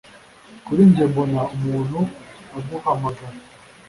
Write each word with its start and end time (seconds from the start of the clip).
Kuri 0.65 0.81
njye 0.89 1.03
mbona 1.11 1.39
umuntu 1.55 1.99
aguhamagara 2.57 3.37